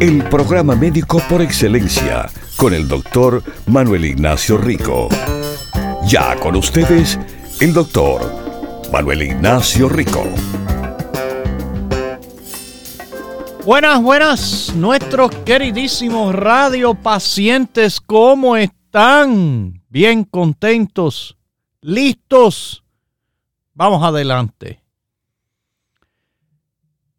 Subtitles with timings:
[0.00, 5.08] El programa médico por excelencia con el doctor Manuel Ignacio Rico.
[6.06, 7.18] Ya con ustedes,
[7.60, 8.20] el doctor
[8.92, 10.24] Manuel Ignacio Rico.
[13.64, 19.80] Buenas, buenas, nuestros queridísimos radiopacientes, ¿cómo están?
[19.88, 21.36] Bien contentos,
[21.80, 22.82] listos.
[23.74, 24.82] Vamos adelante.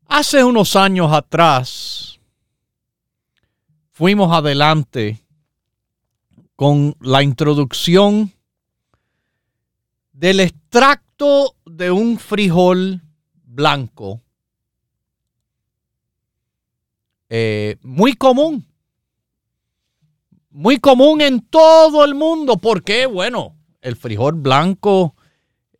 [0.08, 2.15] Hace unos años atrás
[3.96, 5.22] fuimos adelante
[6.58, 8.34] con la introducción
[10.12, 13.02] del extracto de un frijol
[13.46, 14.22] blanco
[17.30, 18.66] eh, muy común.
[20.50, 22.58] Muy común en todo el mundo.
[22.58, 25.16] porque Bueno, el frijol blanco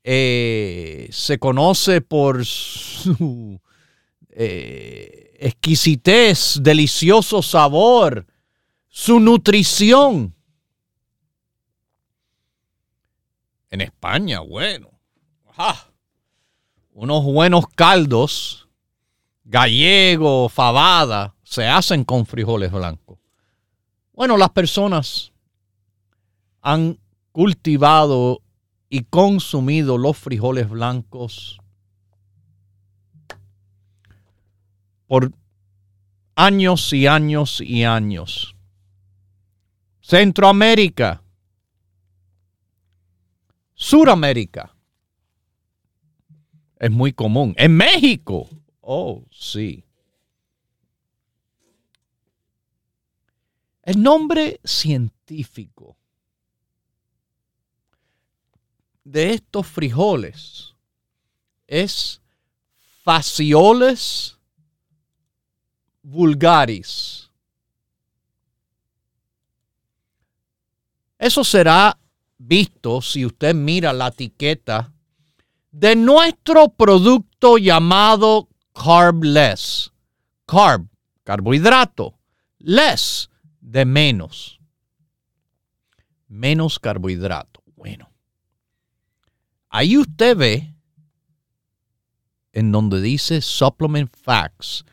[0.06, 3.60] eh, se conoce por su
[4.30, 8.26] eh, exquisitez, delicioso sabor,
[8.88, 10.36] su nutrición.
[13.70, 14.90] En España, bueno,
[16.92, 18.70] unos buenos caldos,
[19.44, 23.20] gallego, fabada, se hacen con frijoles blancos.
[24.14, 25.34] Bueno, las personas
[26.62, 26.98] han
[27.32, 28.42] cultivado
[28.90, 31.60] y consumido los frijoles blancos
[35.08, 35.32] por
[36.36, 38.56] años y años y años.
[40.02, 41.24] Centroamérica,
[43.74, 44.76] Suramérica.
[46.80, 47.54] Es muy común.
[47.58, 48.50] En México.
[48.82, 49.84] Oh, sí.
[53.84, 55.98] El nombre científico
[59.04, 60.76] de estos frijoles
[61.68, 62.22] es
[63.04, 64.35] Fascioles
[66.06, 67.32] vulgaris.
[71.18, 71.98] Eso será
[72.38, 74.94] visto si usted mira la etiqueta
[75.72, 79.92] de nuestro producto llamado carbless.
[80.46, 80.88] Carb,
[81.24, 82.20] carbohidrato.
[82.60, 83.30] Less,
[83.60, 84.60] de menos.
[86.28, 87.64] Menos carbohidrato.
[87.76, 88.12] Bueno.
[89.70, 90.76] Ahí usted ve
[92.54, 94.86] en donde dice Supplement Facts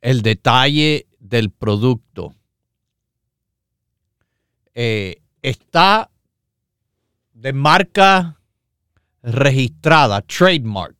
[0.00, 2.34] el detalle del producto.
[4.74, 6.10] Eh, está
[7.32, 8.40] de marca
[9.22, 10.96] registrada, trademark.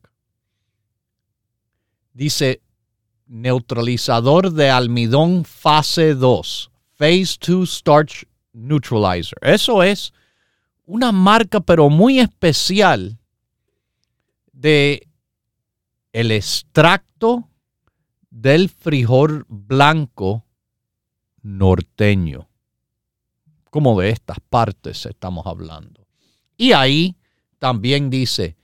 [2.13, 2.61] Dice
[3.27, 9.39] neutralizador de almidón fase 2, phase 2 starch neutralizer.
[9.41, 10.13] Eso es
[10.85, 13.19] una marca pero muy especial
[14.53, 15.07] de
[16.13, 17.50] el extracto
[18.31, 20.45] del frijol blanco
[21.43, 22.49] norteño.
[23.71, 26.07] Como de estas partes estamos hablando.
[26.57, 27.17] Y ahí
[27.59, 28.57] también dice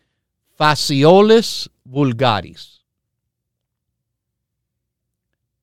[0.56, 2.84] Fascioles vulgaris.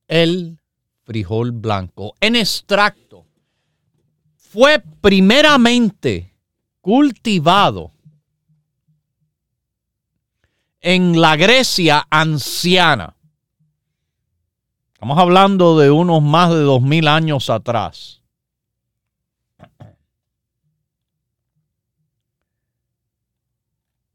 [0.06, 0.58] El
[1.04, 3.26] frijol blanco en extracto
[4.36, 6.32] fue primeramente
[6.80, 7.92] cultivado
[10.80, 13.13] en la Grecia anciana.
[15.04, 18.22] Estamos hablando de unos más de dos mil años atrás.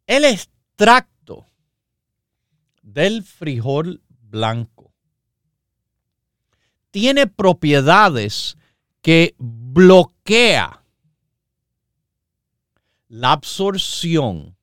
[0.08, 1.46] El extracto
[2.82, 4.92] del frijol blanco
[6.90, 8.58] tiene propiedades
[9.04, 10.84] que bloquea
[13.10, 14.58] la absorción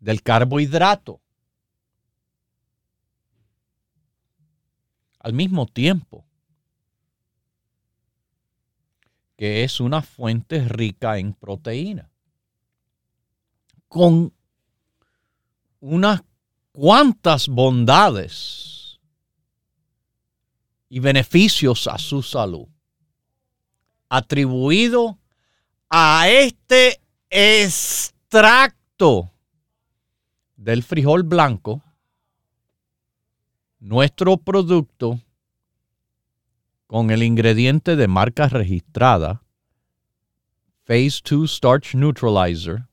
[0.00, 1.20] del carbohidrato.
[5.26, 6.24] Al mismo tiempo
[9.36, 12.08] que es una fuente rica en proteína
[13.88, 14.32] con
[15.80, 16.22] unas
[16.70, 19.00] cuantas bondades
[20.88, 22.68] y beneficios a su salud,
[24.08, 25.18] atribuido
[25.90, 27.00] a este
[27.30, 29.32] extracto
[30.54, 31.82] del frijol blanco,
[33.78, 35.20] nuestro producto
[36.86, 39.42] con el ingrediente de marca registrada,
[40.84, 42.86] Phase 2 Starch Neutralizer,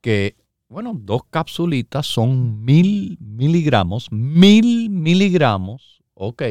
[0.00, 0.36] que,
[0.68, 6.42] bueno, dos capsulitas son mil miligramos, mil miligramos, ok.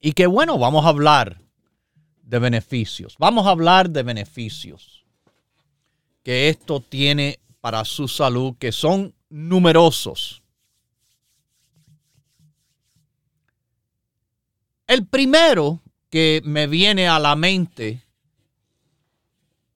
[0.00, 1.40] Y que, bueno, vamos a hablar
[2.22, 3.16] de beneficios.
[3.18, 5.04] Vamos a hablar de beneficios
[6.22, 10.42] que esto tiene para su salud, que son numerosos.
[14.86, 15.80] El primero
[16.10, 18.04] que me viene a la mente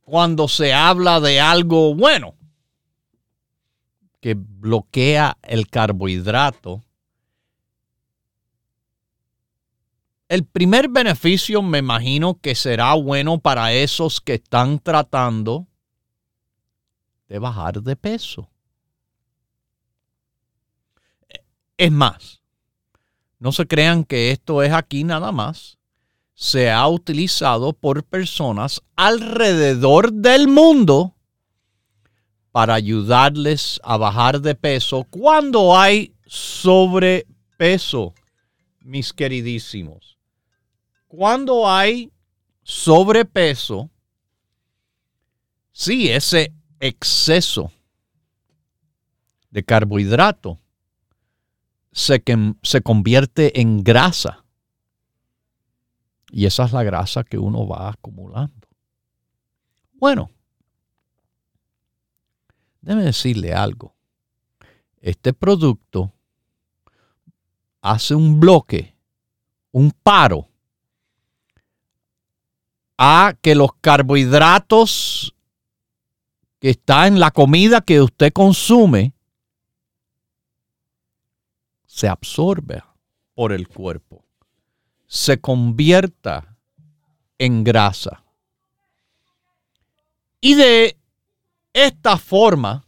[0.02, 2.34] cuando se habla de algo bueno,
[4.20, 6.82] que bloquea el carbohidrato,
[10.28, 15.68] el primer beneficio me imagino que será bueno para esos que están tratando
[17.28, 18.50] de bajar de peso.
[21.76, 22.40] Es más,
[23.38, 25.78] no se crean que esto es aquí nada más.
[26.34, 31.14] Se ha utilizado por personas alrededor del mundo
[32.52, 38.14] para ayudarles a bajar de peso cuando hay sobrepeso,
[38.80, 40.16] mis queridísimos.
[41.08, 42.12] Cuando hay
[42.62, 43.90] sobrepeso,
[45.72, 47.72] sí, ese exceso
[49.50, 50.58] de carbohidrato
[51.94, 52.22] se,
[52.62, 54.44] se convierte en grasa.
[56.30, 58.68] Y esa es la grasa que uno va acumulando.
[59.92, 60.28] Bueno,
[62.80, 63.94] déjeme decirle algo.
[65.00, 66.12] Este producto
[67.80, 68.96] hace un bloque,
[69.70, 70.48] un paro
[72.98, 75.34] a que los carbohidratos
[76.58, 79.13] que están en la comida que usted consume
[81.94, 82.82] se absorbe
[83.34, 84.24] por el cuerpo,
[85.06, 86.56] se convierta
[87.38, 88.24] en grasa.
[90.40, 90.98] Y de
[91.72, 92.84] esta forma,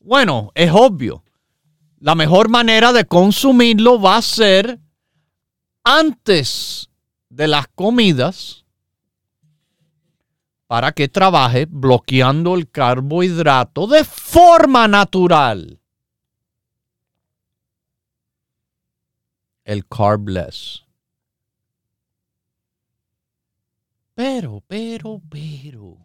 [0.00, 1.22] bueno, es obvio,
[1.98, 4.80] la mejor manera de consumirlo va a ser
[5.84, 6.88] antes
[7.28, 8.64] de las comidas
[10.66, 15.81] para que trabaje bloqueando el carbohidrato de forma natural.
[19.72, 20.84] El carbless.
[24.14, 25.96] Pero, pero, pero.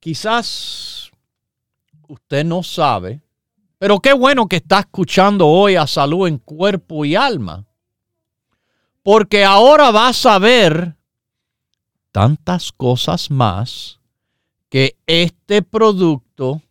[0.00, 1.10] Quizás
[2.08, 3.20] usted no sabe,
[3.78, 7.66] pero qué bueno que está escuchando hoy a salud en cuerpo y alma.
[9.02, 10.96] Porque ahora va a saber
[12.12, 14.00] tantas cosas más
[14.68, 16.62] que este producto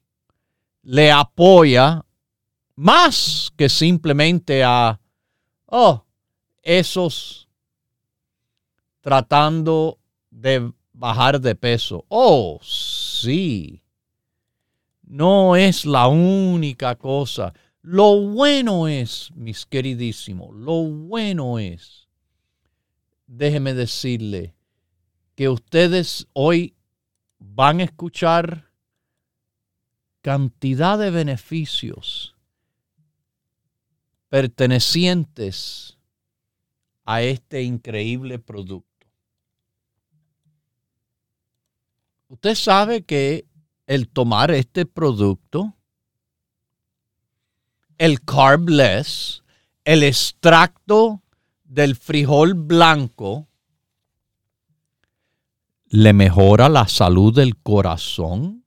[0.81, 2.04] le apoya
[2.75, 4.99] más que simplemente a,
[5.65, 6.05] oh,
[6.61, 7.47] esos
[9.01, 9.99] tratando
[10.29, 12.05] de bajar de peso.
[12.09, 13.81] Oh, sí.
[15.03, 17.53] No es la única cosa.
[17.81, 22.07] Lo bueno es, mis queridísimos, lo bueno es,
[23.27, 24.55] déjeme decirle,
[25.35, 26.75] que ustedes hoy
[27.37, 28.71] van a escuchar
[30.21, 32.34] cantidad de beneficios
[34.35, 35.97] pertenecientes
[37.05, 39.07] a este increíble producto.
[42.27, 43.45] Usted sabe que
[43.87, 45.73] el tomar este producto,
[47.97, 49.41] el carbless,
[49.85, 51.23] el extracto
[51.63, 53.47] del frijol blanco,
[55.85, 58.65] le mejora la salud del corazón.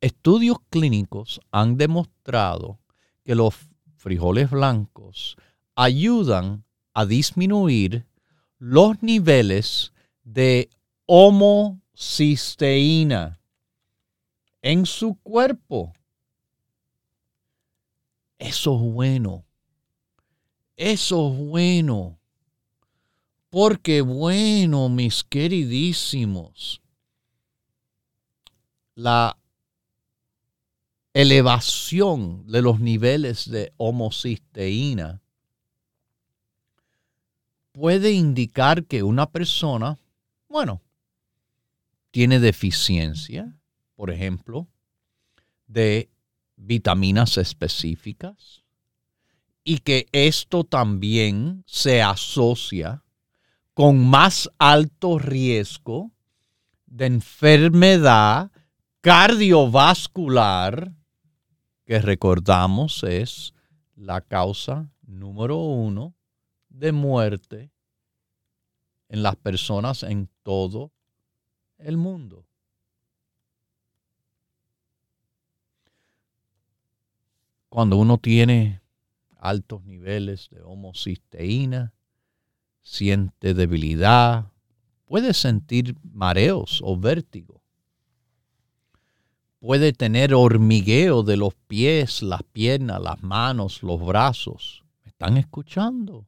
[0.00, 2.79] Estudios clínicos han demostrado
[3.30, 3.54] que los
[3.94, 5.36] frijoles blancos
[5.76, 8.04] ayudan a disminuir
[8.58, 9.92] los niveles
[10.24, 10.68] de
[11.06, 11.78] homocisteína
[14.62, 15.92] en su cuerpo.
[18.36, 19.44] Eso es bueno.
[20.74, 22.18] Eso es bueno.
[23.48, 26.82] Porque bueno, mis queridísimos,
[28.96, 29.39] la
[31.12, 35.20] elevación de los niveles de homocisteína
[37.72, 39.98] puede indicar que una persona,
[40.48, 40.82] bueno,
[42.10, 43.56] tiene deficiencia,
[43.96, 44.68] por ejemplo,
[45.66, 46.10] de
[46.56, 48.62] vitaminas específicas
[49.64, 53.02] y que esto también se asocia
[53.74, 56.10] con más alto riesgo
[56.86, 58.50] de enfermedad
[59.00, 60.92] cardiovascular
[61.90, 63.52] que recordamos es
[63.96, 66.14] la causa número uno
[66.68, 67.72] de muerte
[69.08, 70.92] en las personas en todo
[71.78, 72.46] el mundo.
[77.68, 78.82] Cuando uno tiene
[79.36, 81.92] altos niveles de homocisteína,
[82.82, 84.52] siente debilidad,
[85.06, 87.59] puede sentir mareos o vértigo,
[89.60, 94.82] puede tener hormigueo de los pies, las piernas, las manos, los brazos.
[95.04, 96.26] ¿Me están escuchando?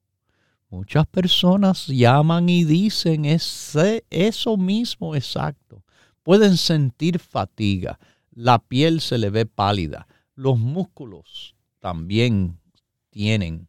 [0.69, 5.83] Muchas personas llaman y dicen ese, eso mismo exacto.
[6.23, 7.99] Pueden sentir fatiga,
[8.31, 12.61] la piel se le ve pálida, los músculos también
[13.11, 13.69] tienen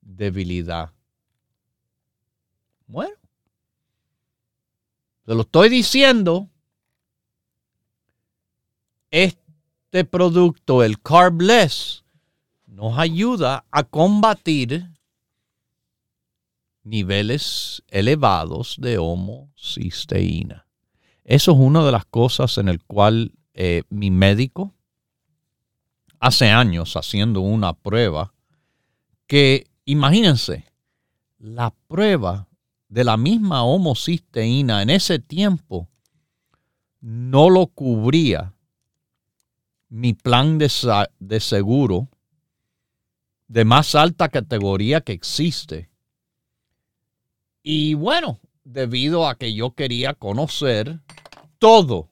[0.00, 0.92] debilidad.
[2.86, 3.16] Bueno,
[5.24, 6.48] te lo estoy diciendo.
[9.14, 12.02] Este producto, el Carbless,
[12.66, 14.90] nos ayuda a combatir
[16.82, 20.66] niveles elevados de homocisteína.
[21.22, 24.74] Eso es una de las cosas en el cual eh, mi médico,
[26.18, 28.34] hace años haciendo una prueba,
[29.28, 30.64] que imagínense,
[31.38, 32.48] la prueba
[32.88, 35.88] de la misma homocisteína en ese tiempo
[37.00, 38.54] no lo cubría
[39.94, 40.68] mi plan de,
[41.20, 42.08] de seguro
[43.46, 45.88] de más alta categoría que existe.
[47.62, 50.98] Y bueno, debido a que yo quería conocer
[51.60, 52.10] todo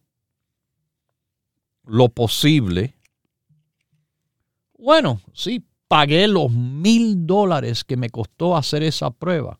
[1.82, 2.94] lo posible,
[4.78, 9.58] bueno, sí, pagué los mil dólares que me costó hacer esa prueba.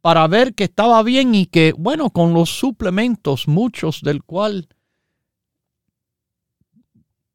[0.00, 4.70] Para ver que estaba bien y que, bueno, con los suplementos, muchos del cual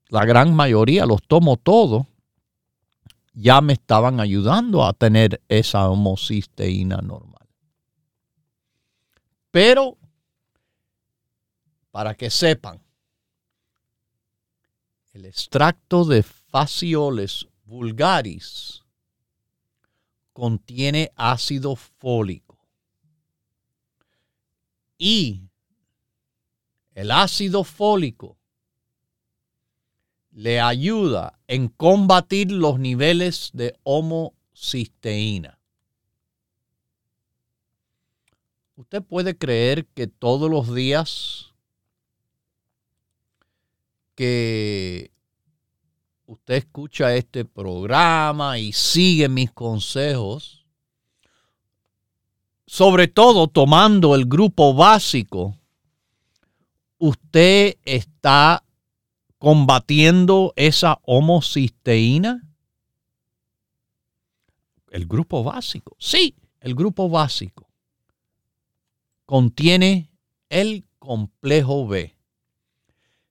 [0.10, 2.08] la gran mayoría los tomo todo,
[3.34, 7.48] ya me estaban ayudando a tener esa homocisteína normal.
[9.52, 9.98] Pero,
[11.92, 12.82] para que sepan,
[15.14, 18.84] el extracto de Fascioles vulgaris
[20.34, 22.60] contiene ácido fólico.
[24.98, 25.42] Y
[26.94, 28.37] el ácido fólico
[30.38, 35.58] le ayuda en combatir los niveles de homocisteína.
[38.75, 41.56] Usted puede creer que todos los días
[44.13, 45.10] que
[46.27, 50.67] usted escucha este programa y sigue mis consejos,
[52.67, 55.58] sobre todo tomando el grupo básico,
[57.00, 58.63] usted está
[59.48, 62.44] combatiendo esa homocisteína?
[64.89, 65.96] El grupo básico.
[65.98, 67.70] Sí, el grupo básico
[69.25, 70.12] contiene
[70.50, 72.13] el complejo B.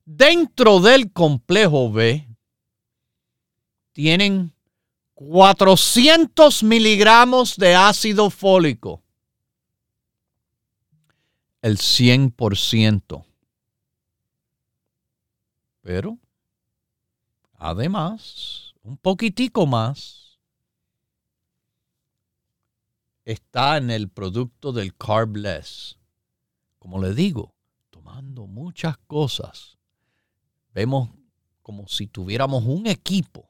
[0.06, 2.26] Dentro del complejo B
[3.92, 4.54] tienen
[5.16, 9.02] 400 miligramos de ácido fólico.
[11.61, 13.25] El 100%
[15.87, 16.19] pero,
[17.55, 20.40] además, un poquitico más
[23.25, 25.97] está en el producto del carbless.
[26.81, 27.55] Como le digo,
[27.90, 29.78] tomando muchas cosas,
[30.75, 31.11] vemos
[31.62, 33.49] como si tuviéramos un equipo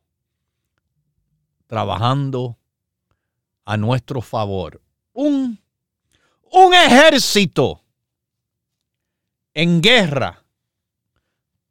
[1.67, 2.59] trabajando
[3.65, 4.83] a nuestro favor.
[5.15, 5.59] Un,
[6.53, 7.83] un ejército
[9.55, 10.46] en guerra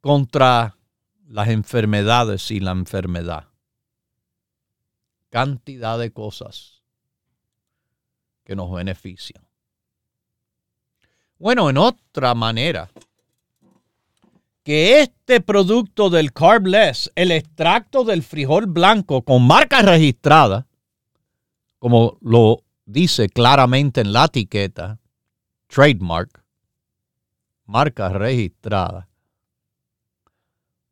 [0.06, 0.76] contra
[1.26, 3.48] las enfermedades y la enfermedad.
[5.30, 6.80] Cantidad de cosas
[8.44, 9.44] que nos benefician.
[11.40, 12.88] Bueno, en otra manera,
[14.62, 20.68] que este producto del Carbless, el extracto del frijol blanco con marca registrada,
[21.80, 25.00] como lo dice claramente en la etiqueta,
[25.66, 26.44] trademark,
[27.64, 29.08] marca registrada,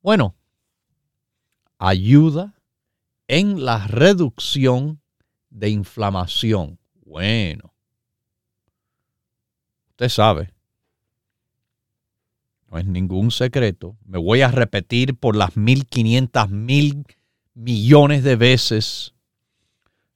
[0.04, 0.34] bueno,
[1.78, 2.52] ayuda
[3.26, 5.00] en la reducción
[5.48, 6.78] de inflamación.
[7.06, 7.72] Bueno,
[9.88, 10.52] usted sabe,
[12.70, 13.96] no es ningún secreto.
[14.04, 17.06] Me voy a repetir por las 1500 mil
[17.54, 19.14] millones de veces.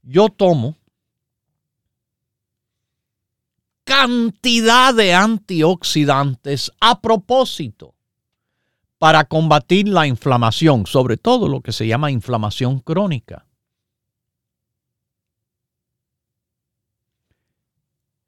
[0.02, 0.76] Yo tomo
[3.84, 7.94] cantidad de antioxidantes a propósito
[8.98, 13.46] para combatir la inflamación, sobre todo lo que se llama inflamación crónica.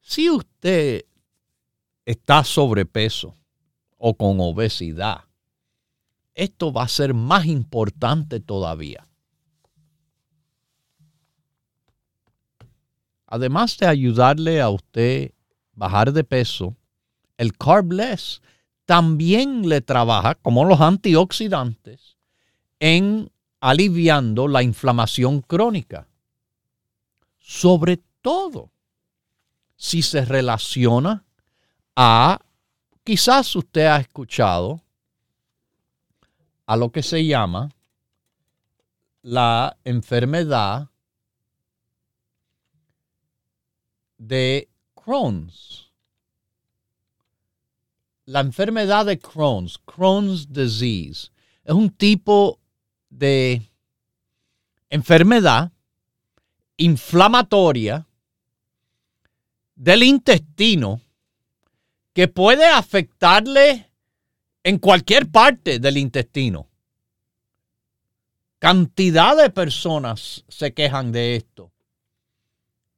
[0.00, 1.04] Si usted
[2.04, 3.36] está sobrepeso
[3.96, 5.24] o con obesidad,
[6.34, 9.06] esto va a ser más importante todavía.
[13.26, 15.32] Además de ayudarle a usted
[15.72, 16.76] bajar de peso,
[17.36, 18.42] el carbless
[18.90, 22.16] también le trabaja, como los antioxidantes,
[22.80, 23.30] en
[23.60, 26.08] aliviando la inflamación crónica.
[27.38, 28.72] Sobre todo
[29.76, 31.24] si se relaciona
[31.94, 32.40] a,
[33.04, 34.82] quizás usted ha escuchado,
[36.66, 37.70] a lo que se llama
[39.22, 40.88] la enfermedad
[44.18, 45.79] de Crohn's.
[48.30, 51.32] La enfermedad de Crohn's, Crohn's disease,
[51.64, 52.60] es un tipo
[53.08, 53.60] de
[54.88, 55.72] enfermedad
[56.76, 58.06] inflamatoria
[59.74, 61.00] del intestino
[62.12, 63.90] que puede afectarle
[64.62, 66.68] en cualquier parte del intestino.
[68.60, 71.72] Cantidad de personas se quejan de esto.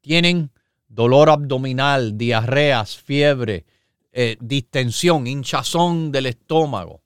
[0.03, 0.51] Tienen
[0.89, 3.65] dolor abdominal, diarreas, fiebre,
[4.15, 7.03] eh, distensión, hinchazón del estómago.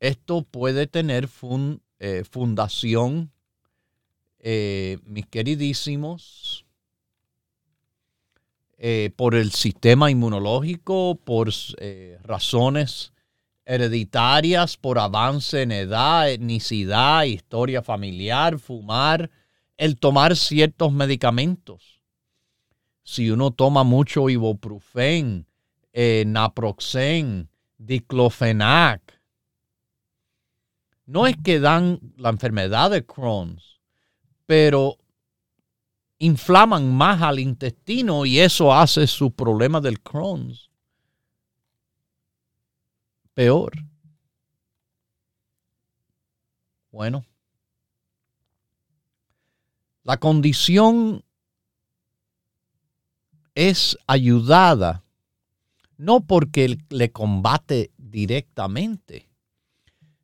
[0.00, 1.28] Esto puede tener
[2.00, 3.30] eh, fundación,
[4.40, 6.64] eh, mis queridísimos,
[9.16, 11.50] por el sistema inmunológico, por
[12.22, 13.12] razones
[13.64, 19.30] hereditarias, por avance en edad, etnicidad, historia familiar, fumar,
[19.76, 21.97] el tomar ciertos medicamentos.
[23.08, 25.46] Si uno toma mucho ibuprofen,
[25.94, 27.48] eh, naproxen,
[27.78, 29.00] diclofenac,
[31.06, 33.80] no es que dan la enfermedad de Crohn's,
[34.44, 34.98] pero
[36.18, 40.68] inflaman más al intestino y eso hace su problema del Crohn's
[43.32, 43.72] peor.
[46.90, 47.24] Bueno,
[50.02, 51.24] la condición
[53.58, 55.04] es ayudada
[55.96, 59.28] no porque le combate directamente,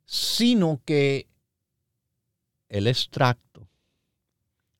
[0.05, 1.27] sino que
[2.69, 3.67] el extracto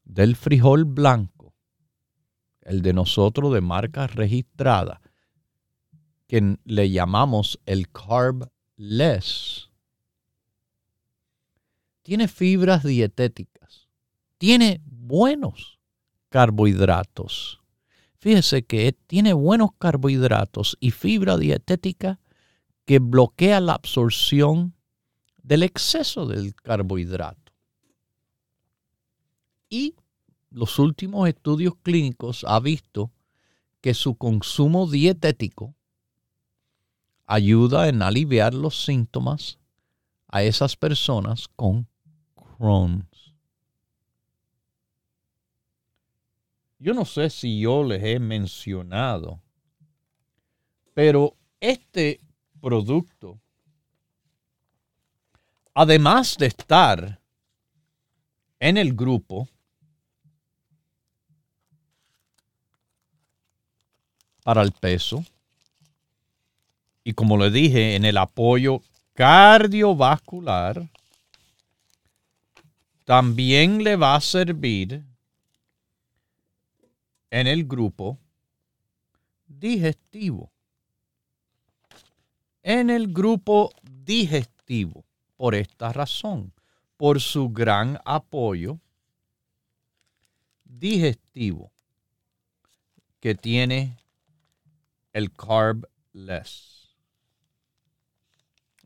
[0.06, 1.54] del frijol blanco,
[2.62, 5.02] el de nosotros de marca registrada,
[6.26, 9.70] que le llamamos el carb less,
[12.04, 13.90] tiene fibras dietéticas,
[14.38, 15.78] tiene buenos
[16.30, 17.60] carbohidratos.
[18.26, 22.20] Fíjese que tiene buenos carbohidratos y fibra dietética
[22.84, 24.74] que bloquea la absorción
[25.44, 27.54] del exceso del carbohidrato.
[29.70, 29.94] Y
[30.50, 33.12] los últimos estudios clínicos ha visto
[33.80, 35.76] que su consumo dietético
[37.28, 39.60] ayuda en aliviar los síntomas
[40.30, 41.88] a esas personas con
[42.34, 43.15] Crohn's.
[46.86, 49.42] Yo no sé si yo les he mencionado,
[50.94, 52.22] pero este
[52.62, 53.40] producto,
[55.74, 57.20] además de estar
[58.60, 59.50] en el grupo
[64.44, 65.26] para el peso.
[67.04, 70.88] Y como le dije, en el apoyo cardiovascular,
[73.06, 75.15] también le va a servir
[77.36, 78.18] en el grupo
[79.46, 80.54] digestivo.
[82.64, 85.04] En el grupo digestivo,
[85.36, 86.54] por esta razón,
[86.96, 88.80] por su gran apoyo
[90.64, 91.74] digestivo
[93.20, 93.98] que tiene
[95.12, 96.96] el carb less.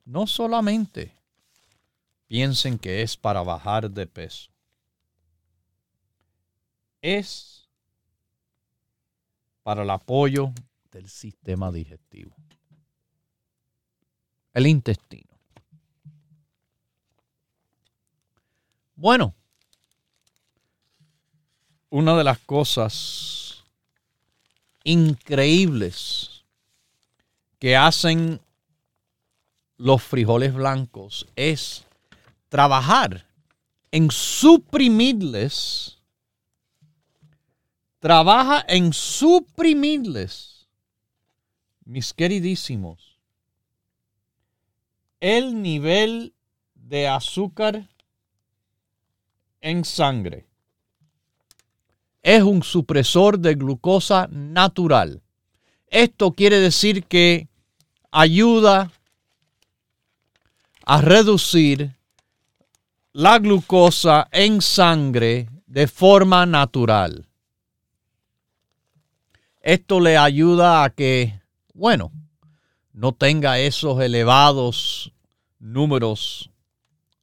[0.05, 1.13] No solamente
[2.25, 4.49] piensen que es para bajar de peso.
[6.99, 7.58] Es
[9.69, 10.51] para el apoyo
[10.91, 12.35] del sistema digestivo.
[14.51, 15.29] El intestino.
[18.95, 19.35] Bueno,
[21.91, 23.63] una de las cosas
[24.83, 26.43] increíbles
[27.59, 28.41] que hacen
[29.77, 31.85] los frijoles blancos es
[32.47, 33.27] trabajar
[33.91, 35.98] en suprimirles,
[37.99, 40.67] trabaja en suprimirles
[41.85, 43.19] mis queridísimos,
[45.19, 46.33] el nivel
[46.75, 47.89] de azúcar
[49.61, 50.45] en sangre
[52.21, 55.21] es un supresor de glucosa natural.
[55.87, 57.47] Esto quiere decir que
[58.11, 58.91] ayuda
[60.85, 61.95] a reducir
[63.13, 67.28] la glucosa en sangre de forma natural.
[69.69, 71.39] Esto le ayuda a que,
[71.75, 72.11] bueno,
[72.91, 75.13] no tenga esos elevados
[75.59, 76.49] números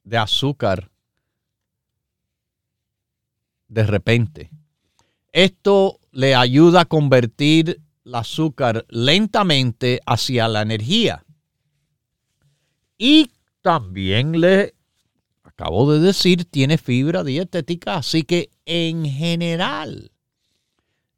[0.05, 0.89] de azúcar
[3.67, 4.49] de repente.
[5.33, 11.25] Esto le ayuda a convertir el azúcar lentamente hacia la energía.
[12.97, 13.29] Y
[13.61, 14.73] también le,
[15.43, 20.13] acabo de decir, tiene fibra dietética, así que en general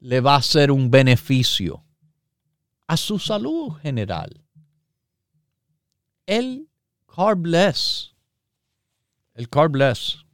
[0.00, 1.84] le va a ser un beneficio
[2.86, 4.42] a su salud general.
[6.26, 6.68] El
[7.06, 8.14] carbless.
[9.34, 10.24] El carbless.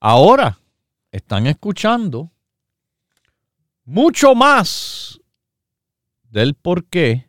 [0.00, 0.58] Ahora
[1.12, 2.30] están escuchando
[3.84, 5.20] mucho más
[6.30, 7.28] del por qué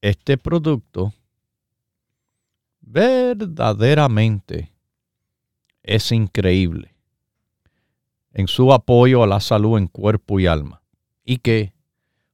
[0.00, 1.12] este producto
[2.80, 4.72] verdaderamente
[5.82, 6.94] es increíble
[8.32, 10.82] en su apoyo a la salud en cuerpo y alma.
[11.24, 11.72] Y que,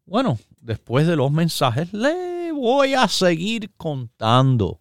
[0.05, 4.81] bueno, después de los mensajes le voy a seguir contando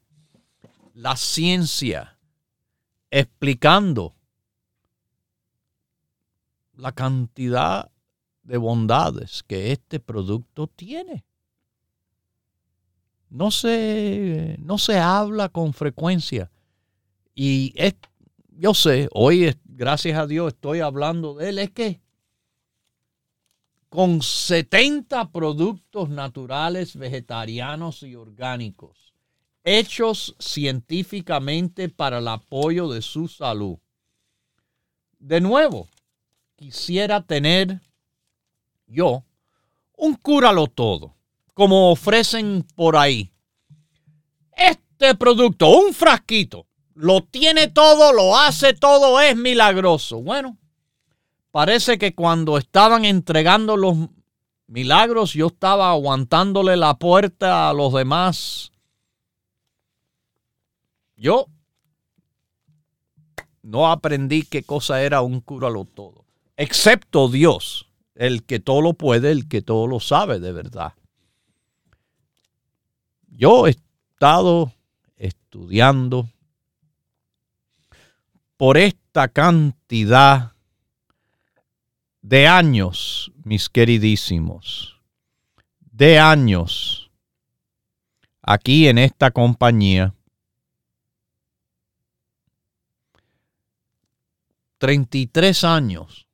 [0.94, 2.18] la ciencia,
[3.12, 4.16] explicando
[6.74, 7.92] la cantidad
[8.44, 11.26] de bondades que este producto tiene.
[13.30, 16.52] No se, no se habla con frecuencia.
[17.34, 17.96] Y es,
[18.52, 21.60] yo sé, hoy, gracias a Dios, estoy hablando de él.
[21.60, 22.02] Es que
[23.90, 29.14] con 70 productos naturales, vegetarianos y orgánicos,
[29.64, 33.78] hechos científicamente para el apoyo de su salud.
[35.20, 35.88] De nuevo,
[36.56, 37.82] quisiera tener
[38.88, 39.24] yo
[39.98, 41.16] un cúralo todo,
[41.54, 43.32] como ofrecen por ahí.
[44.52, 46.65] Este producto, un frasquito,
[46.96, 50.22] lo tiene todo, lo hace todo, es milagroso.
[50.22, 50.58] Bueno,
[51.52, 53.96] parece que cuando estaban entregando los
[54.68, 58.72] milagros, yo estaba aguantándole la puerta a los demás.
[61.16, 61.46] Yo
[63.62, 66.26] no aprendí qué cosa era un cúralo todo
[66.58, 70.94] excepto Dios, el que todo lo puede, el que todo lo sabe de verdad.
[73.28, 74.72] Yo he estado
[75.18, 76.30] estudiando
[78.58, 80.54] por esta cantidad
[82.22, 85.02] de años, mis queridísimos,
[85.80, 87.12] de años
[88.42, 90.14] aquí en esta compañía.
[94.78, 96.26] 33 años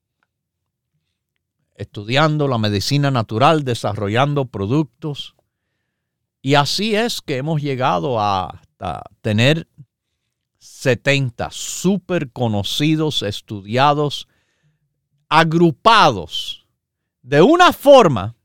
[1.82, 5.36] estudiando la medicina natural, desarrollando productos.
[6.44, 8.62] Y así es que hemos llegado a,
[9.22, 9.68] tener
[10.62, 14.28] 70 súper conocidos, estudiados,
[15.28, 16.68] agrupados
[17.24, 18.36] de una forma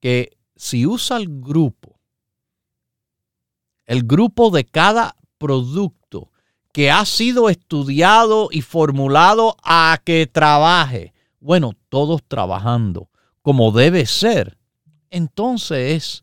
[0.00, 1.98] que si usa el grupo,
[3.86, 6.30] el grupo de cada producto
[6.72, 11.14] que ha sido estudiado y formulado a que trabaje.
[11.40, 13.08] Bueno, todos trabajando
[13.40, 14.58] como debe ser.
[15.08, 16.22] Entonces,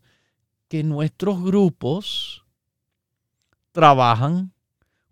[0.68, 2.43] que nuestros grupos
[3.74, 4.50] trabajan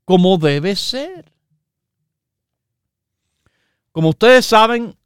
[0.07, 1.31] como debe ser.
[3.93, 4.97] Como ustedes saben,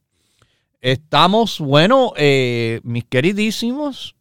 [0.80, 4.16] Estamos, bueno, eh, mis queridísimos,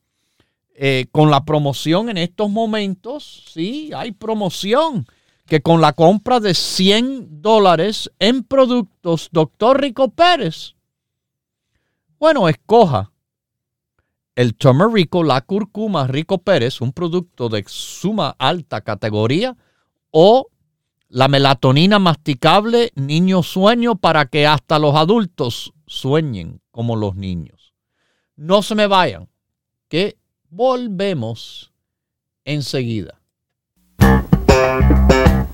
[0.75, 3.45] eh, con la promoción en estos momentos.
[3.55, 5.07] Sí, hay promoción.
[5.49, 10.77] Que con la compra de 100 dólares en productos Doctor Rico Pérez,
[12.19, 13.13] bueno, escoja
[14.39, 19.57] el turmerico, la curcuma Rico Pérez, un producto de suma alta categoría,
[20.11, 20.49] o
[21.09, 27.73] la melatonina masticable, niño sueño, para que hasta los adultos sueñen como los niños.
[28.37, 29.29] No se me vayan,
[29.89, 30.19] que
[30.51, 31.73] volvemos
[32.45, 33.18] enseguida.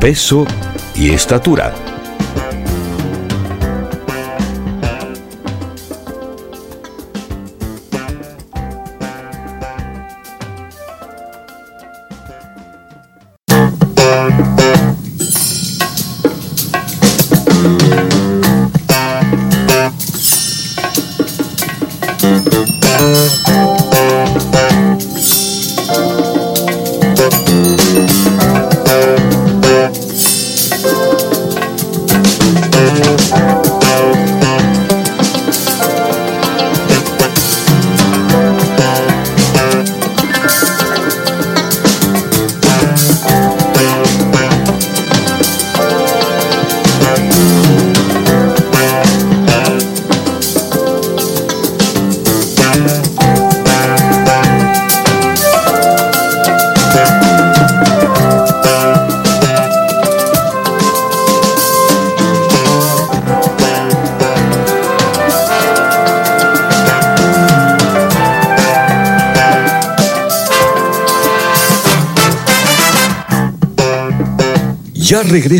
[0.00, 0.46] peso
[0.94, 1.74] y estatura.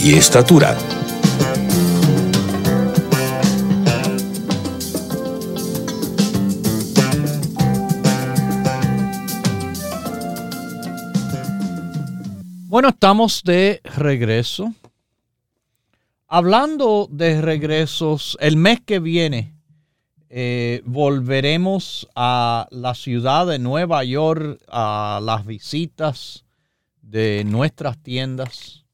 [0.00, 0.76] y estatura.
[12.68, 14.72] Bueno, estamos de regreso.
[16.28, 19.54] Hablando de regresos, el mes que viene
[20.30, 26.44] eh, volveremos a la ciudad de Nueva York a las visitas
[27.00, 28.84] de nuestras tiendas.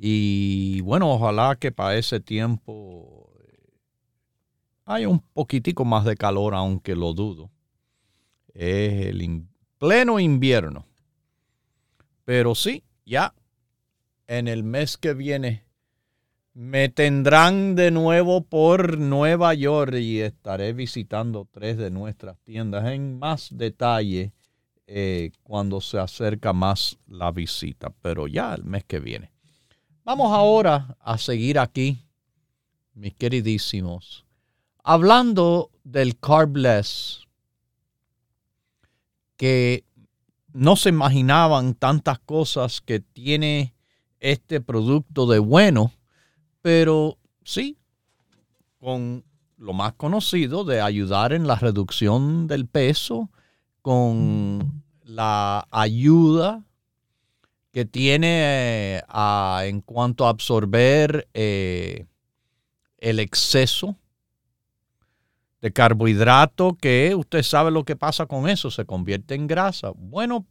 [0.00, 3.72] Y bueno, ojalá que para ese tiempo eh,
[4.84, 7.50] haya un poquitico más de calor, aunque lo dudo.
[8.54, 9.44] Es el
[9.78, 10.86] pleno invierno.
[12.24, 13.34] Pero sí, ya
[14.28, 15.64] en el mes que viene
[16.54, 23.18] me tendrán de nuevo por Nueva York y estaré visitando tres de nuestras tiendas en
[23.18, 24.32] más detalle
[24.86, 29.37] eh, cuando se acerca más la visita, pero ya el mes que viene.
[30.08, 32.02] Vamos ahora a seguir aquí,
[32.94, 34.24] mis queridísimos,
[34.82, 37.26] hablando del carbless,
[39.36, 39.84] que
[40.54, 43.74] no se imaginaban tantas cosas que tiene
[44.18, 45.92] este producto de bueno
[46.62, 47.76] pero sí,
[48.80, 49.26] con
[49.58, 53.28] lo más conocido de ayudar en la reducción del peso,
[53.82, 56.64] con la ayuda
[57.72, 59.02] que tiene eh,
[59.62, 62.06] en cuanto a absorber eh,
[62.98, 63.96] el exceso
[65.60, 69.92] de carbohidrato, que usted sabe lo que pasa con eso, se convierte en grasa.
[69.94, 70.46] Bueno,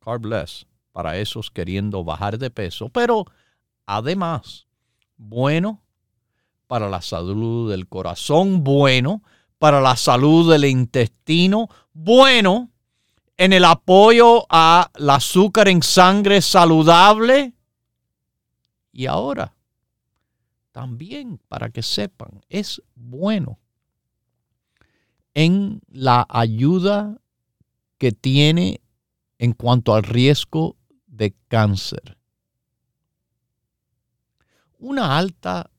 [0.00, 3.24] carbless para esos queriendo bajar de peso, pero
[3.84, 4.66] además
[5.16, 5.82] bueno
[6.66, 9.22] para la salud del corazón, bueno
[9.58, 12.70] para la salud del intestino, bueno
[13.36, 17.52] en el apoyo al azúcar en sangre saludable.
[18.92, 19.54] Y ahora,
[20.72, 23.58] también para que sepan, es bueno
[25.34, 27.18] en la ayuda
[27.98, 28.80] que tiene
[29.38, 32.16] en cuanto al riesgo de cáncer
[34.78, 35.70] una alta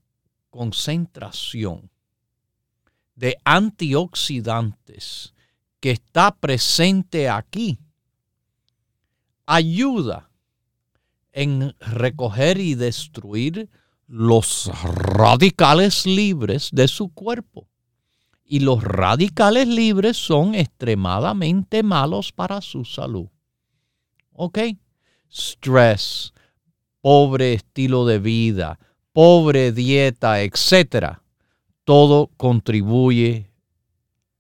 [0.50, 1.90] concentración
[3.16, 5.34] de antioxidantes
[5.80, 7.80] que está presente aquí
[9.46, 10.30] ayuda
[11.32, 13.70] en recoger y destruir
[14.08, 17.68] los radicales libres de su cuerpo.
[18.44, 23.28] Y los radicales libres son extremadamente malos para su salud.
[24.32, 24.60] ¿Ok?
[25.30, 26.34] Stress,
[27.02, 28.80] pobre estilo de vida,
[29.12, 31.22] pobre dieta, etcétera,
[31.84, 33.52] todo contribuye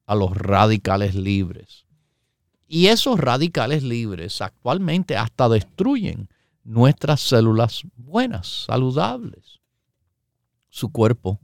[0.07, 1.85] a los radicales libres.
[2.67, 6.29] Y esos radicales libres actualmente hasta destruyen
[6.63, 9.59] nuestras células buenas, saludables.
[10.69, 11.39] Su cuerpo,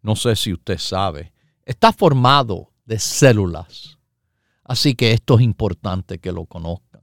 [0.00, 1.34] no sé si usted sabe,
[1.66, 3.98] está formado de células.
[4.64, 7.02] Así que esto es importante que lo conozcan.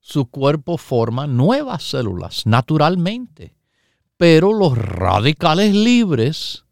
[0.00, 3.54] Su cuerpo forma nuevas células naturalmente
[4.20, 6.66] pero los radicales libres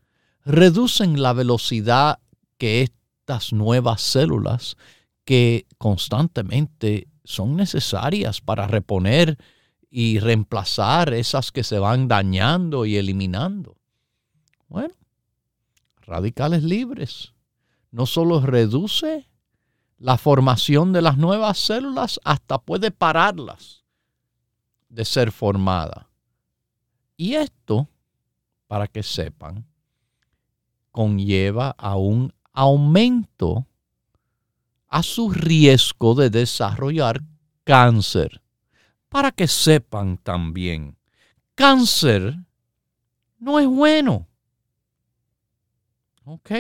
[0.45, 2.19] reducen la velocidad
[2.59, 4.77] que estas nuevas células
[5.25, 9.39] que constantemente son necesarias para reponer
[9.91, 13.77] y reemplazar esas que se van dañando y eliminando.
[14.69, 14.95] Bueno,
[16.01, 17.33] radicales libres
[17.91, 19.29] no solo reduce
[19.99, 23.85] la formación de las nuevas células, hasta puede pararlas
[24.89, 26.07] de ser formadas.
[27.17, 27.89] Y esto,
[28.69, 29.67] para que sepan,
[30.93, 33.69] conlleva a un aumento
[34.89, 37.23] a su riesgo de desarrollar
[37.63, 38.43] cáncer.
[39.09, 40.99] Para que sepan también,
[41.55, 42.37] cáncer
[43.39, 44.27] no es bueno.
[46.25, 46.51] ¿Ok?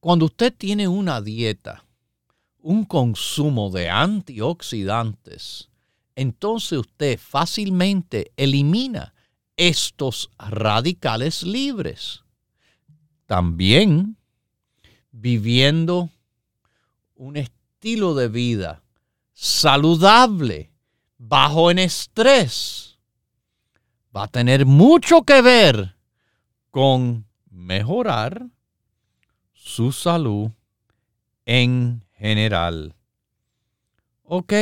[0.00, 1.84] Cuando usted tiene una dieta,
[2.60, 5.68] un consumo de antioxidantes,
[6.16, 9.14] entonces usted fácilmente elimina
[9.56, 12.24] estos radicales libres.
[13.28, 14.16] También
[15.12, 16.08] viviendo
[17.14, 18.82] un estilo de vida
[19.34, 20.72] saludable
[21.18, 22.98] bajo en estrés,
[24.16, 25.94] va a tener mucho que ver
[26.70, 28.46] con mejorar
[29.52, 30.50] su salud
[31.44, 32.94] en general.
[34.22, 34.54] Ok.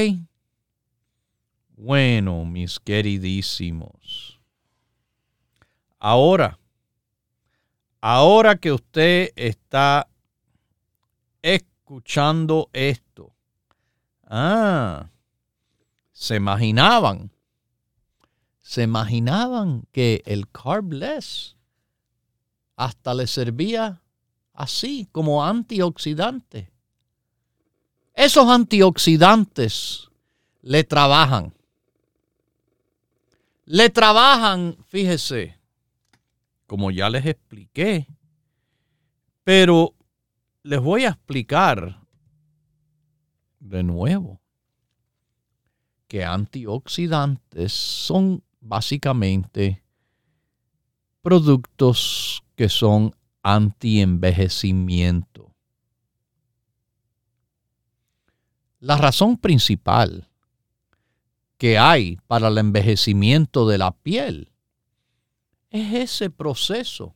[1.77, 4.41] Bueno, mis queridísimos.
[6.01, 6.59] Ahora,
[8.09, 10.09] ahora que usted está
[11.43, 13.35] escuchando esto,
[14.29, 15.11] ah,
[16.13, 17.33] se imaginaban,
[18.61, 21.57] se imaginaban que el carbless
[22.77, 24.01] hasta le servía
[24.55, 26.71] así como antioxidante.
[28.15, 30.11] Esos antioxidantes
[30.63, 31.53] le trabajan.
[33.65, 35.56] Le trabajan, fíjese,
[36.67, 38.09] como ya les expliqué,
[39.45, 39.95] pero
[40.63, 42.01] les voy a explicar
[43.61, 44.41] de nuevo
[46.09, 49.85] que antioxidantes son básicamente
[51.23, 55.53] productos que son anti-envejecimiento.
[58.79, 60.29] La razón principal
[61.59, 64.53] que hay para el envejecimiento de la piel
[65.77, 67.15] es ese proceso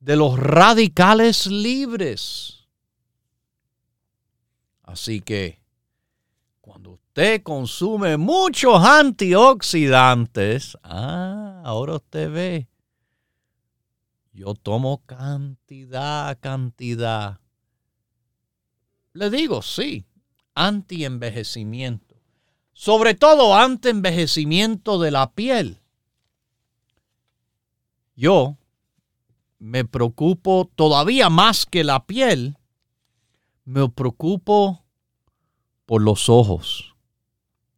[0.00, 2.68] de los radicales libres.
[4.82, 5.60] Así que
[6.60, 12.68] cuando usted consume muchos antioxidantes, ah, ahora usted ve
[14.38, 17.40] yo tomo cantidad, cantidad.
[19.12, 20.06] Le digo, sí,
[20.54, 22.14] anti-envejecimiento.
[22.72, 25.80] Sobre todo anti-envejecimiento de la piel.
[28.18, 28.56] Yo
[29.58, 32.58] me preocupo todavía más que la piel.
[33.64, 34.84] Me preocupo
[35.86, 36.96] por los ojos.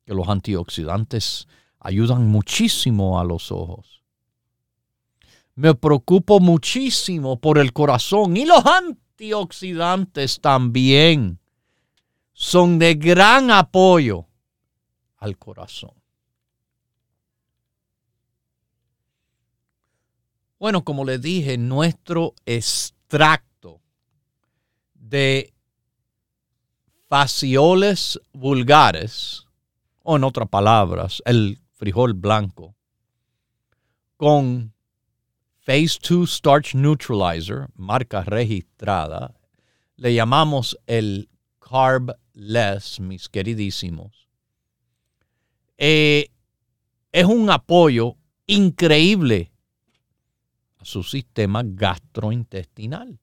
[0.07, 1.47] Que los antioxidantes
[1.78, 4.01] ayudan muchísimo a los ojos
[5.61, 11.38] me preocupo muchísimo por el corazón y los antioxidantes también
[12.32, 14.26] son de gran apoyo
[15.18, 15.99] al corazón.
[20.61, 23.80] Bueno, como le dije, nuestro extracto
[24.92, 25.54] de
[27.08, 29.46] facioles vulgares,
[30.02, 32.76] o en otras palabras, el frijol blanco,
[34.18, 34.74] con
[35.61, 39.34] Phase 2 Starch Neutralizer, marca registrada.
[39.96, 44.28] Le llamamos el Carb Less, mis queridísimos.
[45.78, 46.28] Eh,
[47.12, 49.50] es un apoyo increíble
[50.80, 53.18] a su sistema gastrointestinal.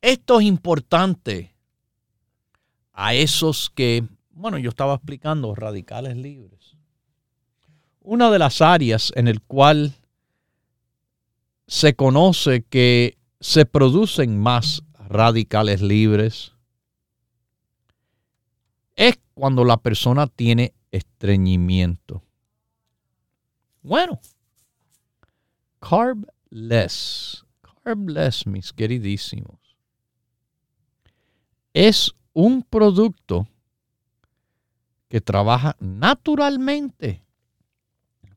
[0.00, 1.54] Esto es importante
[2.92, 6.60] a esos que, bueno, yo estaba explicando radicales libres
[8.00, 9.94] una de las áreas en el cual
[11.66, 16.52] se conoce que se producen más radicales libres
[18.96, 22.22] es cuando la persona tiene estreñimiento.
[23.82, 24.20] Bueno,
[25.80, 27.44] carbless,
[27.82, 29.58] carbless, mis queridísimos,
[31.72, 33.48] es un producto
[35.08, 37.24] que trabaja naturalmente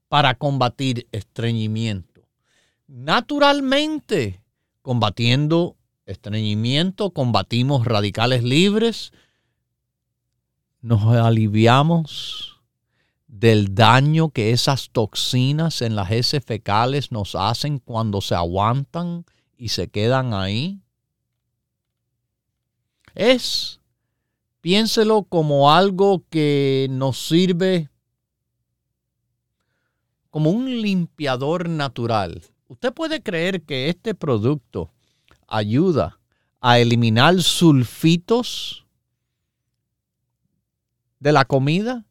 [0.08, 2.22] para combatir estreñimiento.
[2.88, 4.42] Naturalmente,
[4.82, 5.76] combatiendo
[6.06, 9.12] estreñimiento, combatimos radicales libres,
[10.82, 12.53] nos aliviamos
[13.34, 19.26] del daño que esas toxinas en las heces fecales nos hacen cuando se aguantan
[19.58, 20.80] y se quedan ahí.
[23.16, 23.80] Es,
[24.62, 27.90] piénselo como algo que nos sirve
[30.30, 32.44] como un limpiador natural.
[32.68, 34.92] ¿Usted puede creer que este producto
[35.48, 36.20] ayuda
[36.62, 38.86] a eliminar sulfitos
[41.20, 42.06] de la comida?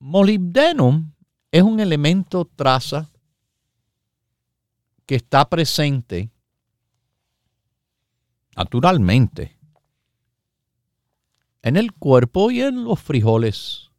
[0.00, 1.12] Molibdenum
[1.50, 3.10] es un elemento traza
[5.06, 6.30] que está presente
[8.54, 9.58] naturalmente
[11.62, 13.90] en el cuerpo y en los frijoles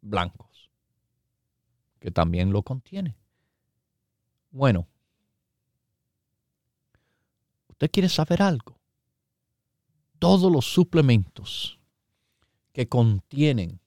[0.00, 0.70] blancos
[1.98, 3.16] que también lo contiene.
[4.50, 4.86] Bueno,
[7.68, 8.78] ¿usted quiere saber algo?
[10.18, 11.78] Todos los suplementos
[12.72, 13.80] que contienen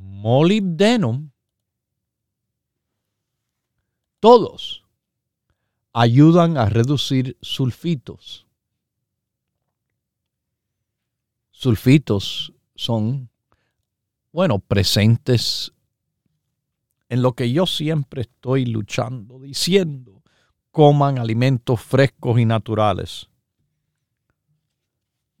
[0.00, 1.30] molibdenum,
[4.20, 4.84] todos
[5.92, 8.46] ayudan a reducir sulfitos.
[11.56, 13.30] sulfitos son,
[14.30, 15.72] bueno, presentes
[17.08, 20.22] en lo que yo siempre estoy luchando, diciendo,
[20.70, 23.30] coman alimentos frescos y naturales.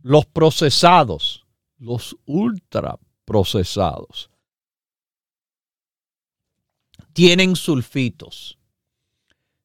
[0.00, 1.44] Los procesados,
[1.78, 4.30] los ultra procesados,
[7.16, 8.58] tienen sulfitos.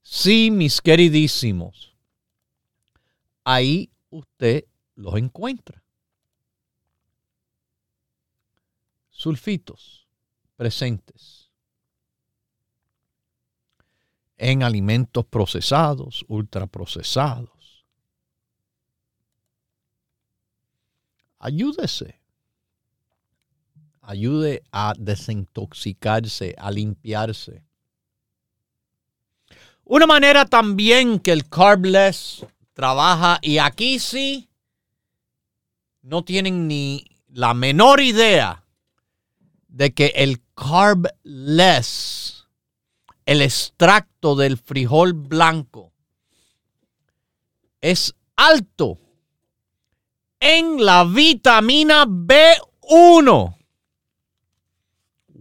[0.01, 1.97] Sí, mis queridísimos,
[3.43, 4.63] ahí usted
[4.95, 5.83] los encuentra.
[9.09, 10.07] Sulfitos
[10.55, 11.51] presentes
[14.37, 17.85] en alimentos procesados, ultraprocesados.
[21.37, 22.20] Ayúdese.
[24.11, 27.63] Ayude a desintoxicarse, a limpiarse.
[29.85, 34.49] Una manera también que el carbless trabaja, y aquí sí,
[36.01, 38.65] no tienen ni la menor idea
[39.69, 42.41] de que el carbless
[43.25, 45.93] el extracto del frijol blanco
[47.79, 48.97] es alto
[50.41, 53.60] en la vitamina B1.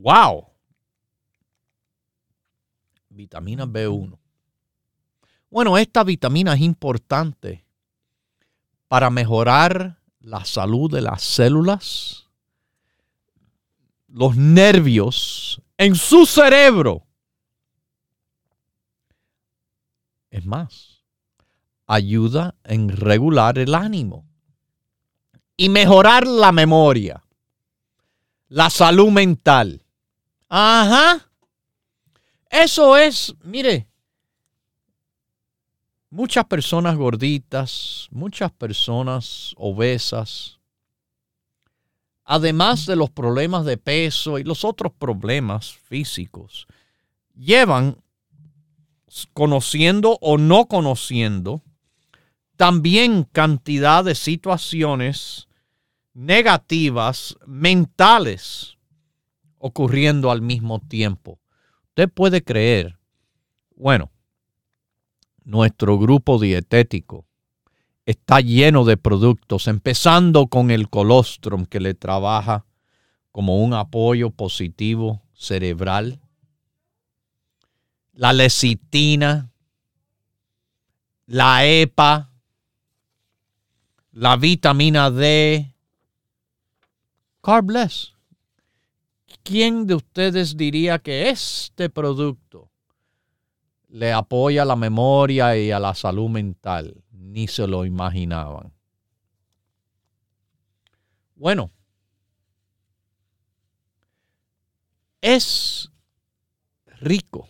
[0.03, 0.47] ¡Wow!
[3.09, 4.19] Vitamina B1.
[5.51, 7.65] Bueno, esta vitamina es importante
[8.89, 12.29] para mejorar la salud de las células,
[14.09, 17.07] los nervios en su cerebro
[20.31, 21.03] Es más,
[21.87, 24.25] ayuda en regular el ánimo
[25.57, 27.25] y mejorar la memoria,
[28.49, 29.85] la salud mental.
[30.51, 31.31] Ajá.
[32.51, 33.87] Eso es, mire,
[36.11, 40.59] muchas personas gorditas, muchas personas obesas,
[42.25, 46.67] además de los problemas de peso y los otros problemas físicos,
[47.37, 47.97] llevan
[49.33, 51.63] conociendo o no conociendo,
[52.57, 55.47] también cantidad de situaciones
[56.13, 58.80] negativas mentales
[59.61, 61.39] ocurriendo al mismo tiempo.
[61.91, 62.99] Usted puede creer,
[63.77, 64.11] bueno,
[65.45, 67.27] nuestro grupo dietético
[68.05, 72.67] está lleno de productos, empezando con el colostrum que le trabaja
[73.31, 76.21] como un apoyo positivo cerebral
[78.21, 79.51] la lecitina,
[81.25, 82.31] la EPA,
[84.13, 85.75] la vitamina D,
[87.43, 88.13] carbless.
[89.51, 92.71] ¿Quién de ustedes diría que este producto
[93.89, 97.03] le apoya a la memoria y a la salud mental?
[97.11, 98.73] Ni se lo imaginaban.
[101.35, 101.73] Bueno,
[105.21, 105.91] es
[107.01, 107.49] rico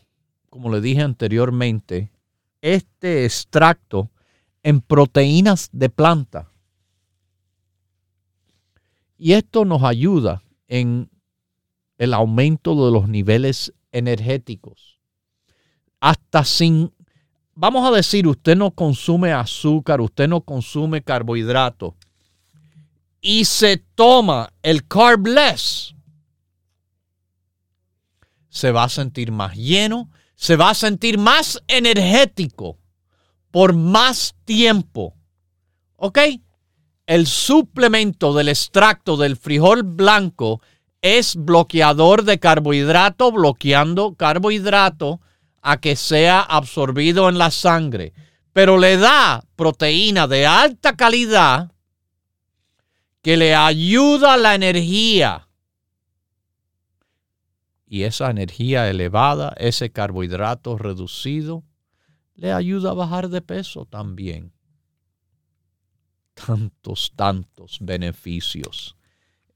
[0.48, 2.10] como le dije anteriormente,
[2.62, 4.10] este extracto
[4.62, 6.50] en proteínas de planta.
[9.18, 11.10] Y esto nos ayuda en
[12.00, 14.98] el aumento de los niveles energéticos.
[16.00, 16.94] Hasta sin,
[17.54, 21.92] vamos a decir, usted no consume azúcar, usted no consume carbohidratos
[23.20, 25.94] y se toma el carbless,
[28.48, 32.78] se va a sentir más lleno, se va a sentir más energético
[33.50, 35.14] por más tiempo.
[35.96, 36.18] ¿Ok?
[37.04, 40.62] El suplemento del extracto del frijol blanco
[41.02, 45.20] es bloqueador de carbohidrato, bloqueando carbohidrato
[45.62, 48.12] a que sea absorbido en la sangre,
[48.52, 51.72] pero le da proteína de alta calidad
[53.22, 55.48] que le ayuda a la energía.
[57.86, 61.64] Y esa energía elevada, ese carbohidrato reducido,
[62.34, 64.52] le ayuda a bajar de peso también.
[66.34, 68.96] Tantos, tantos beneficios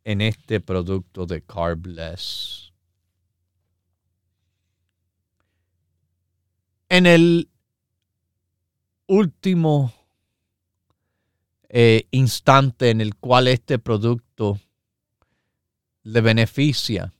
[0.04, 2.72] en este producto de Carbless.
[6.88, 7.48] En el
[9.06, 9.92] último
[11.68, 14.60] eh, instante en el cual este producto
[16.02, 17.12] le beneficia,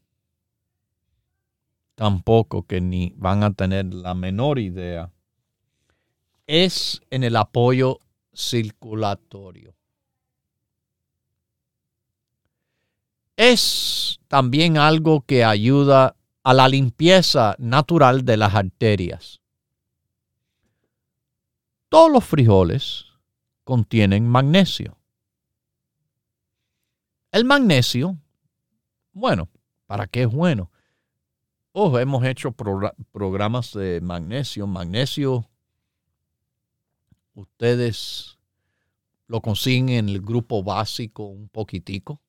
[1.94, 5.10] tampoco que ni van a tener la menor idea,
[6.46, 8.00] es en el apoyo
[8.34, 9.74] circulatorio.
[13.36, 19.40] Es también algo que ayuda a la limpieza natural de las arterias.
[21.88, 23.06] Todos los frijoles
[23.64, 24.98] contienen magnesio.
[27.32, 28.18] El magnesio,
[29.12, 29.48] bueno,
[29.86, 30.70] ¿para qué es bueno?
[31.72, 34.68] Oh, hemos hecho programas de magnesio.
[34.68, 35.50] Magnesio,
[37.34, 38.38] ustedes
[39.26, 42.20] lo consiguen en el grupo básico un poquitico.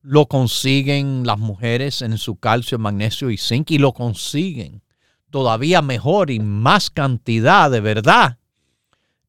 [0.00, 4.82] Lo consiguen las mujeres en su calcio, magnesio y zinc y lo consiguen
[5.30, 8.38] todavía mejor y más cantidad de verdad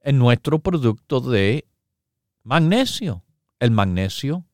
[0.02, 1.66] en nuestro producto de
[2.44, 3.24] magnesio.
[3.60, 4.46] El magnesio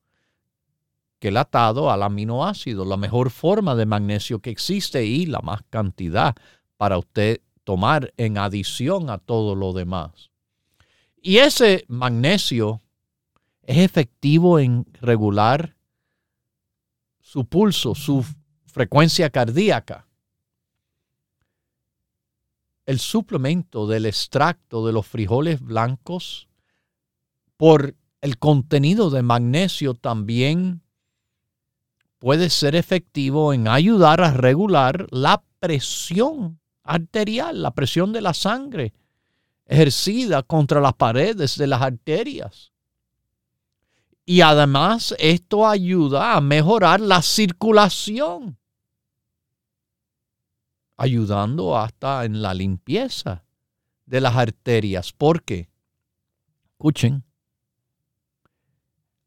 [1.20, 6.36] quelatado al aminoácido, la mejor forma de magnesio que existe y la más cantidad
[6.78, 10.32] para usted tomar en adición a todo lo demás.
[11.22, 12.82] Y ese magnesio
[13.64, 15.75] es efectivo en regular
[17.36, 18.26] su pulso, su
[18.66, 20.08] frecuencia cardíaca
[22.86, 26.48] el suplemento del extracto de los frijoles blancos
[27.58, 30.82] por el contenido de magnesio también
[32.20, 38.94] puede ser efectivo en ayudar a regular la presión arterial, la presión de la sangre
[39.66, 42.72] ejercida contra las paredes de las arterias.
[44.26, 48.58] Y además esto ayuda a mejorar la circulación
[50.98, 53.44] ayudando hasta en la limpieza
[54.06, 55.70] de las arterias, porque,
[56.72, 57.24] escuchen,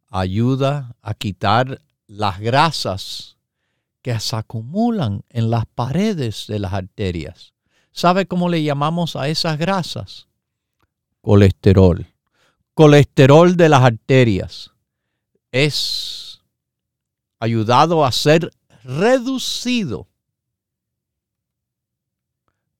[0.08, 3.36] ayuda a quitar las grasas
[4.02, 7.52] que se acumulan en las paredes de las arterias.
[7.92, 10.28] ¿Sabe cómo le llamamos a esas grasas?
[11.20, 12.06] Colesterol.
[12.74, 14.72] Colesterol de las arterias
[15.52, 16.40] es
[17.38, 18.50] ayudado a ser
[18.84, 20.08] reducido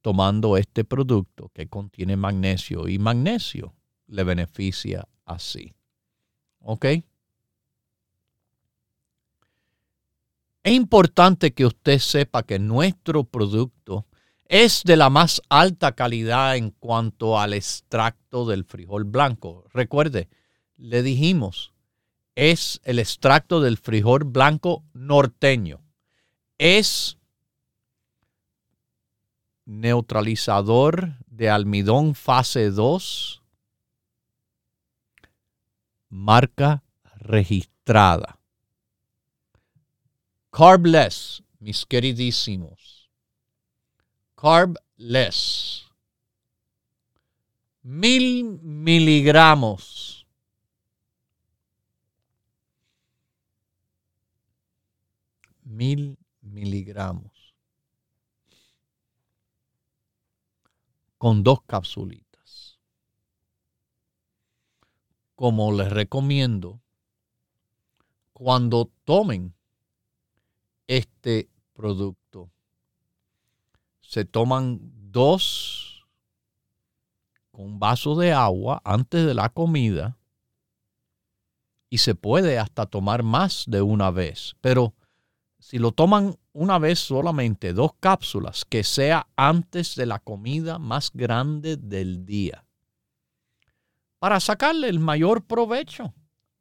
[0.01, 3.75] tomando este producto que contiene magnesio y magnesio
[4.07, 5.75] le beneficia así.
[6.61, 6.85] ¿Ok?
[10.63, 14.07] Es importante que usted sepa que nuestro producto
[14.45, 19.65] es de la más alta calidad en cuanto al extracto del frijol blanco.
[19.73, 20.29] Recuerde,
[20.77, 21.73] le dijimos,
[22.39, 25.83] es el extracto del frijol blanco norteño.
[26.57, 27.19] Es
[29.65, 33.43] neutralizador de almidón fase 2,
[36.11, 36.85] marca
[37.17, 38.39] registrada.
[40.53, 43.11] Carbless, mis queridísimos.
[44.37, 45.87] Carbless.
[47.83, 50.18] Mil miligramos.
[55.69, 57.39] Mil miligramos.
[61.19, 62.79] con dos capsulitas.
[65.35, 66.81] Como les recomiendo,
[68.33, 69.55] cuando tomen
[70.87, 72.51] este producto,
[74.01, 74.79] se toman
[75.11, 76.07] dos
[77.51, 80.17] con vaso de agua antes de la comida
[81.91, 84.55] y se puede hasta tomar más de una vez.
[84.61, 84.95] Pero
[85.59, 91.11] si lo toman una vez solamente, dos cápsulas, que sea antes de la comida más
[91.13, 92.65] grande del día,
[94.19, 96.15] para sacarle el mayor provecho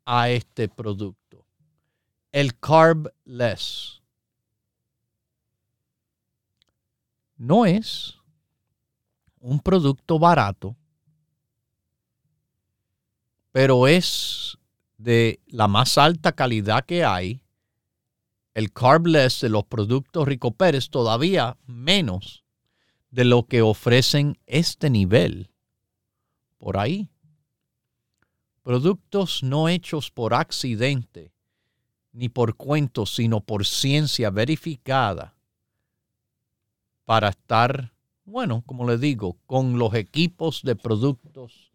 [0.05, 1.45] a este producto,
[2.31, 4.01] el carbless.
[7.35, 8.17] No es
[9.39, 10.75] un producto barato,
[13.51, 14.57] pero es
[14.97, 17.41] de la más alta calidad que hay
[18.57, 22.43] el carbless de los productos Rico Pérez todavía menos
[23.11, 25.51] de lo que ofrecen este nivel
[26.57, 27.07] por ahí.
[28.63, 31.31] Productos no hechos por accidente
[32.13, 35.35] ni por cuentos, sino por ciencia verificada
[37.05, 37.93] para estar,
[38.25, 41.71] bueno, como le digo, con los equipos de productos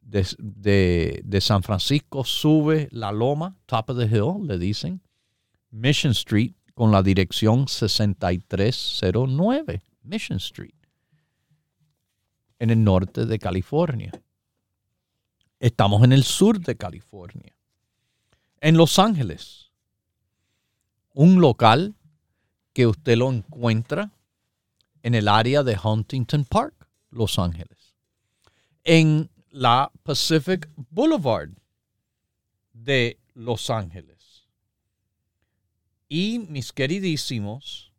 [0.00, 5.00] De, de, San Francisco sube la loma, top of the hill, le dicen,
[5.70, 10.74] Mission Street, con la dirección 6309, Mission Street,
[12.58, 14.10] en el norte de California.
[15.60, 17.54] Estamos en el sur de California,
[18.60, 19.69] en Los Ángeles.
[21.12, 21.94] Un local
[22.72, 24.10] que usted lo encuentra
[25.02, 27.94] en el área de Huntington Park, Los Ángeles.
[28.84, 31.50] En la Pacific Boulevard
[32.72, 34.46] de Los Ángeles
[36.08, 37.92] y mis queridísimos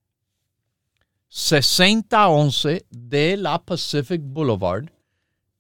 [1.30, 4.92] 6011 de la Pacific Boulevard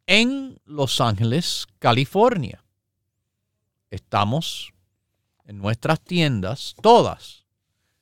[0.05, 2.61] en Los Ángeles, California.
[3.89, 4.73] Estamos
[5.45, 7.40] en nuestras tiendas, todas,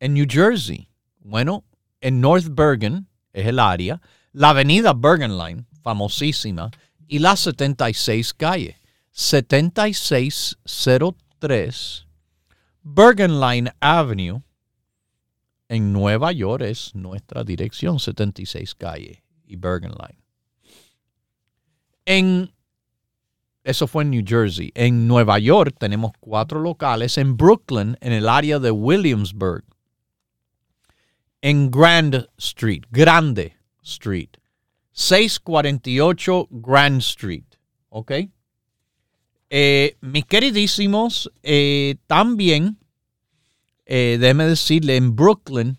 [0.01, 0.89] en New Jersey.
[1.21, 1.65] Bueno,
[2.01, 4.03] en North Bergen es el área,
[4.33, 6.71] la avenida Bergen Line, famosísima,
[7.09, 8.81] y la 76 calle,
[9.13, 12.07] 7603
[12.83, 14.43] Bergen Line Avenue,
[15.69, 20.23] en Nueva York es nuestra dirección, 76 calle y Bergen Line.
[22.05, 22.53] En,
[23.67, 24.73] eso fue en New Jersey.
[24.75, 27.19] En Nueva York tenemos cuatro locales.
[27.19, 29.65] En Brooklyn, en el área de Williamsburg.
[31.43, 34.31] En Grand Street, Grande Street.
[34.93, 37.45] 648 Grand Street.
[37.91, 38.13] ¿Ok?
[39.51, 42.79] Eh, mis queridísimos, eh, también
[43.87, 45.79] eh, déjeme decirle, en Brooklyn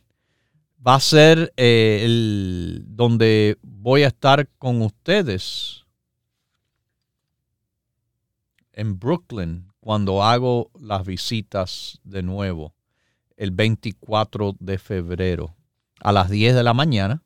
[0.85, 5.83] va a ser eh, el, donde voy a estar con ustedes.
[8.77, 12.75] En Brooklyn, cuando hago las visitas de nuevo,
[13.35, 15.55] el 24 de febrero,
[15.99, 17.23] a las 10 de la mañana.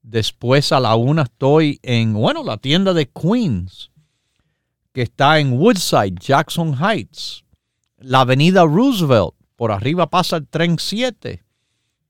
[0.00, 3.90] Después a la 1 estoy en, bueno, la tienda de Queens,
[4.94, 7.44] que está en Woodside, Jackson Heights,
[7.98, 11.44] la avenida Roosevelt por arriba pasa el tren 7.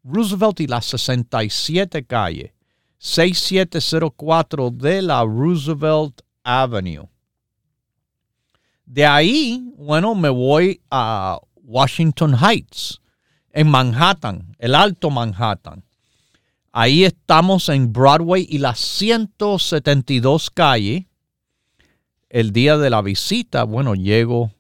[0.05, 2.55] Roosevelt y la 67 calle.
[2.99, 7.10] 6704 de la Roosevelt Avenue.
[8.91, 13.01] De ahí, bueno, me voy a Washington Heights,
[13.53, 15.85] en Manhattan, el Alto Manhattan.
[16.73, 21.07] Ahí estamos en Broadway y la 172 calle.
[22.31, 24.51] El día de la visita, bueno, llego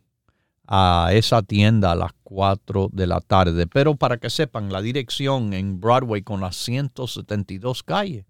[0.68, 3.66] a esa tienda a las 4 de la tarde.
[3.66, 8.26] Pero para que sepan, la dirección en Broadway con las 172 calles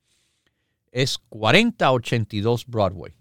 [0.93, 3.20] es 4082 Broadway.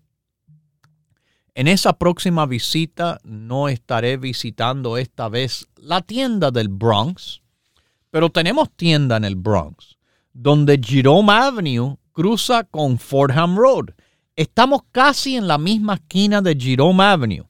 [1.56, 7.42] En esa próxima visita no estaré visitando esta vez la tienda del Bronx,
[8.12, 9.98] pero tenemos tienda en el Bronx,
[10.32, 13.90] donde Jerome Avenue cruza con Fordham Road.
[14.36, 17.48] Estamos casi en la misma esquina de Jerome Avenue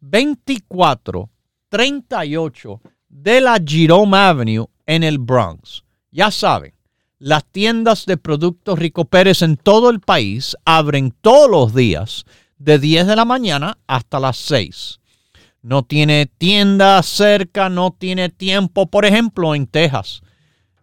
[0.00, 5.82] 2438 de la Jerome Avenue en el Bronx.
[6.10, 6.72] Ya saben,
[7.18, 12.24] las tiendas de productos Rico Pérez en todo el país abren todos los días
[12.60, 15.00] de 10 de la mañana hasta las 6.
[15.62, 20.22] No tiene tienda cerca, no tiene tiempo, por ejemplo, en Texas.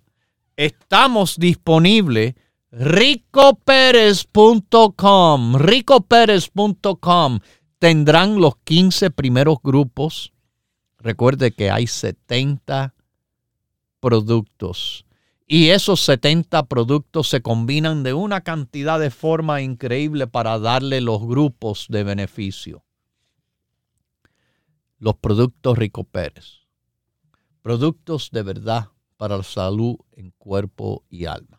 [0.57, 2.35] Estamos disponibles
[2.71, 7.39] ricoperez.com, ricoperez.com.
[7.79, 10.31] Tendrán los 15 primeros grupos.
[10.97, 12.93] Recuerde que hay 70
[13.99, 15.05] productos
[15.51, 21.25] y esos 70 productos se combinan de una cantidad de forma increíble para darle los
[21.25, 22.85] grupos de beneficio.
[24.99, 26.67] Los productos Rico Pérez.
[27.63, 31.58] Productos de verdad para la salud en cuerpo y alma.